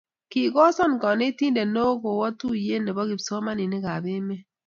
Kikosan 0.31 0.93
konetinte 1.01 1.63
ne 1.67 1.79
oo 1.89 1.95
kowok 2.01 2.33
tuye 2.39 2.75
ne 2.81 2.91
bo 2.95 3.03
kipsomaninik 3.09 3.85
ab 3.93 4.05
emet 4.15 4.43